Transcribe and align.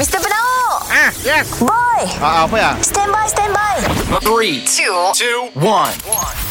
Mr. 0.00 0.16
Penau 0.16 0.80
Ah, 0.88 1.12
yes. 1.20 1.60
Boy 1.60 2.00
Ah, 2.24 2.48
apa 2.48 2.56
ya? 2.56 2.72
Stand 2.80 3.12
by, 3.12 3.28
stand 3.28 3.52
by 3.52 3.76
Three, 4.24 4.64
two, 4.64 4.96
two, 5.12 5.52
one. 5.60 5.92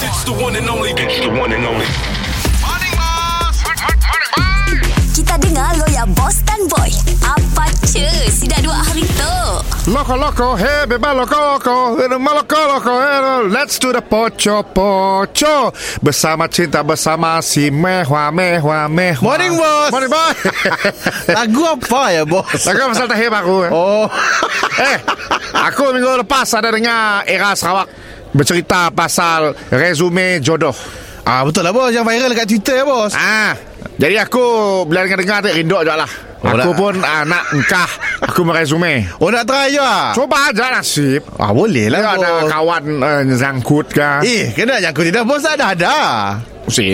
It's 0.05 0.21
the 0.21 0.37
one 0.37 0.53
and 0.53 0.69
only. 0.69 0.93
It's 0.93 1.17
the 1.17 1.33
one 1.33 1.49
and 1.49 1.65
only. 1.65 1.89
Kita 5.17 5.33
dengar 5.41 5.73
lo 5.81 5.89
ya 5.89 6.05
Boss 6.13 6.45
Loco, 9.89 10.13
loco, 10.15 10.55
hey, 10.55 10.85
beba, 10.85 11.13
loco, 11.17 11.33
loco, 11.35 11.97
beba, 11.97 12.33
loco, 12.33 12.59
loco, 12.67 12.93
hey, 13.01 13.49
let's 13.49 13.79
do 13.79 13.91
the 13.91 14.01
pocho, 14.01 14.61
pocho. 14.61 15.73
Bersama 15.99 16.45
cinta, 16.47 16.83
bersama 16.85 17.41
si 17.41 17.71
mehwa, 17.71 18.29
mehwa, 18.29 18.85
mehwa. 18.87 19.23
Morning, 19.25 19.57
boss. 19.57 19.89
Morning, 19.89 20.11
boss. 20.13 20.37
Lagu 21.41 21.63
apa 21.65 22.01
ya, 22.13 22.21
bos? 22.21 22.45
Lagu 22.69 22.79
pasal 22.85 23.07
tahir 23.09 23.33
baru. 23.33 23.57
eh. 23.65 23.71
Oh, 23.73 24.05
Eh, 24.93 24.97
aku 25.57 25.89
minggu 25.91 26.21
lepas 26.21 26.47
ada 26.53 26.69
dengar 26.69 27.25
Era 27.25 27.51
Sarawak 27.57 27.89
bercerita 28.31 28.93
pasal 28.93 29.57
resume 29.73 30.37
jodoh. 30.39 30.71
ah 31.25 31.41
betul 31.43 31.61
lah 31.61 31.73
bos 31.73 31.89
yang 31.89 32.05
viral 32.05 32.31
kat 32.31 32.45
Twitter 32.45 32.77
ya, 32.77 32.85
bos. 32.85 33.11
Ah, 33.17 33.57
jadi 33.97 34.21
aku 34.21 34.41
bila 34.85 35.01
dengar-dengar 35.03 35.41
tu 35.41 35.49
rindu 35.49 35.81
je 35.81 35.89
lah. 35.89 36.09
Oh, 36.39 36.55
aku 36.55 36.71
nak- 36.71 36.77
pun 36.77 36.93
ah, 37.03 37.27
nak 37.27 37.43
engkah 37.51 37.89
aku 38.39 38.47
meresume. 38.47 39.03
Oh, 39.19 39.27
nak 39.27 39.43
try 39.43 39.67
je? 39.67 39.91
Cuba 40.15 40.47
aja 40.47 40.71
nasib. 40.71 41.27
Ah, 41.35 41.51
boleh 41.51 41.91
lah, 41.91 41.99
Dia 41.99 42.11
ada 42.15 42.29
bos. 42.39 42.47
kawan 42.47 42.83
uh, 43.03 43.21
nyangkut 43.27 43.91
ke. 43.91 44.11
Eh, 44.23 44.55
kena 44.55 44.79
yang 44.79 44.95
kau 44.95 45.03
tidak 45.03 45.27
bos 45.27 45.43
ada 45.43 45.75
ada. 45.75 45.95
Si, 46.71 46.85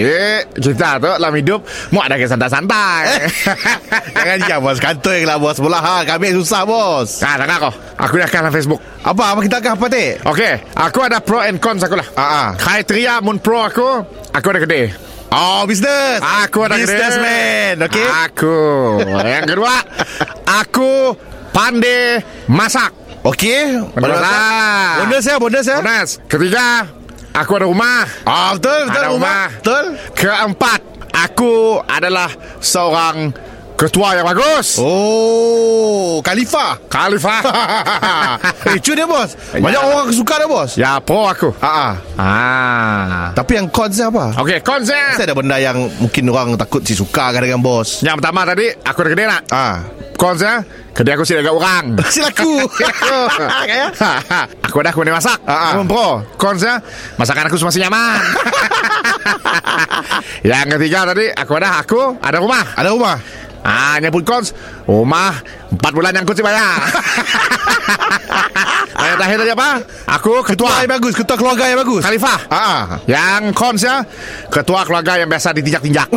kita 0.57 0.97
tu 0.97 1.05
dalam 1.05 1.35
hidup 1.37 1.61
mau 1.93 2.01
ada 2.01 2.17
ke 2.17 2.25
santai-santai. 2.25 3.29
Jangan 4.17 4.37
dia 4.41 4.57
bos 4.57 4.81
kantoi 4.81 5.21
lah 5.21 5.37
bos 5.37 5.61
bola 5.61 5.77
ha 5.77 6.01
kami 6.01 6.33
susah 6.33 6.65
bos. 6.65 7.21
ah, 7.21 7.37
dengar 7.37 7.69
kau. 7.69 7.73
Aku 8.01 8.17
dah 8.17 8.25
dalam 8.25 8.49
Facebook. 8.49 8.81
Apa 9.05 9.37
apa 9.37 9.39
kita 9.45 9.61
akan 9.61 9.71
apa 9.77 9.85
teh? 9.85 10.17
Okey, 10.25 10.53
aku 10.73 10.99
ada 11.05 11.21
pro 11.21 11.45
and 11.45 11.61
cons 11.61 11.85
aku 11.85 11.93
lah. 11.93 12.07
Ah, 12.17 12.25
ah. 12.25 12.47
Kriteria 12.57 13.21
mun 13.21 13.37
pro 13.37 13.61
aku, 13.61 14.01
aku 14.33 14.47
ada 14.49 14.65
gede. 14.65 14.97
Oh, 15.29 15.67
business. 15.67 16.23
Aku 16.47 16.63
ada 16.63 16.79
businessman, 16.79 17.75
gede. 17.75 17.85
okey. 17.85 18.07
Aku. 18.31 18.57
Yang 19.19 19.45
kedua, 19.51 19.73
aku 20.63 20.91
pandai 21.55 22.19
masak. 22.51 22.91
Okey. 23.23 23.79
Bonus 23.95 24.19
lah. 24.19 25.07
Bonus 25.07 25.23
ya, 25.23 25.35
bonus 25.39 25.65
ya. 25.65 25.77
Bonus. 25.79 26.09
Ketiga, 26.27 26.83
aku 27.31 27.51
ada 27.55 27.65
rumah. 27.65 28.03
Ah, 28.27 28.51
betul, 28.53 28.91
betul 28.91 29.01
Ada 29.01 29.09
rumah. 29.09 29.43
Betul. 29.63 29.83
Keempat, 30.13 30.79
aku 31.09 31.53
adalah 31.87 32.29
seorang 32.59 33.31
ketua 33.75 34.13
yang 34.13 34.29
bagus. 34.29 34.77
Oh, 34.77 36.21
Khalifah. 36.21 36.77
Khalifah. 36.85 37.41
eh, 38.71 38.77
cu 38.77 38.91
dia 38.93 39.03
bos. 39.03 39.33
Banyak 39.51 39.81
Ya. 39.81 39.89
orang 39.89 40.07
suka 40.13 40.37
dia 40.37 40.47
bos. 40.47 40.71
ya, 40.77 40.91
pro 41.01 41.25
aku. 41.25 41.49
Ah, 41.59 41.67
ah. 41.67 41.93
Ah. 42.21 43.25
Tapi 43.33 43.57
yang 43.57 43.67
cons 43.73 43.97
apa? 43.99 44.37
Okey, 44.37 44.61
konsep. 44.61 45.17
Mesti 45.17 45.25
ada 45.25 45.33
benda 45.33 45.57
yang 45.57 45.81
mungkin 45.97 46.23
orang 46.29 46.55
takut 46.55 46.85
si 46.85 46.93
suka 46.93 47.33
kan 47.33 47.41
dengan 47.41 47.59
bos. 47.59 48.05
Yang 48.05 48.21
pertama 48.21 48.45
tadi, 48.45 48.69
aku 48.69 48.97
ada 49.01 49.09
gede 49.11 49.23
nak. 49.25 49.41
Ah. 49.49 49.75
Konsep, 50.15 50.63
kedai 50.95 51.19
aku 51.19 51.27
sih 51.27 51.35
agak 51.35 51.51
orang. 51.51 51.99
Silaku. 52.13 52.63
Kayak? 53.67 53.91
aku 54.63 54.77
dah 54.79 54.91
aku 54.95 54.99
pandai 55.03 55.15
masak. 55.15 55.39
Ah, 55.43 55.51
ah. 55.51 55.71
Aku 55.75 55.83
pro. 55.83 56.07
Konsep, 56.39 56.79
masakan 57.19 57.51
aku 57.51 57.59
masih 57.59 57.83
nyaman. 57.83 58.19
yang 60.49 60.71
ketiga 60.79 61.03
tadi, 61.11 61.27
aku 61.35 61.51
ada 61.59 61.83
aku 61.83 62.15
ada 62.23 62.37
rumah. 62.39 62.65
Ada 62.79 62.89
rumah. 62.95 63.17
Ah, 63.65 63.97
nyebut 63.97 64.21
kons 64.21 64.53
Rumah 64.85 65.33
Empat 65.73 65.89
bulan 65.89 66.13
yang 66.13 66.21
sih 66.29 66.45
bayar 66.45 66.85
Yang 68.93 69.15
terakhir 69.17 69.37
tadi 69.41 69.51
apa? 69.57 69.69
Aku 70.21 70.45
Ketua 70.45 70.69
ketua 70.69 70.85
yang 70.85 70.91
bagus, 70.93 71.13
ketua 71.17 71.33
keluarga 71.33 71.65
yang 71.73 71.81
bagus. 71.81 72.05
Khalifah 72.05 72.39
Ah, 72.53 72.61
ah. 72.61 72.81
Yang 73.09 73.57
kons 73.57 73.81
ya 73.81 74.05
Ketua 74.53 74.85
keluarga 74.85 75.17
yang 75.17 75.25
biasa 75.33 75.49
ditinjak-tinjak 75.57 76.13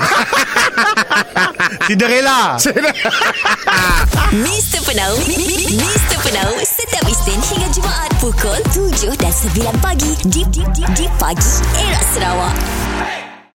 Cinderella. 1.87 2.57
Mr. 4.45 4.81
Penau 4.85 5.17
Mr. 5.25 6.17
Penau 6.21 6.51
Setiap 6.65 7.05
Isnin 7.09 7.41
hingga 7.41 7.69
Jumaat 7.73 8.13
Pukul 8.21 8.61
7 8.73 9.17
dan 9.21 9.33
9 9.33 9.85
pagi 9.85 10.13
di, 10.29 10.45
di, 10.53 10.65
di 10.97 11.07
pagi 11.17 11.53
Era 11.77 12.01
Sarawak 12.13 13.28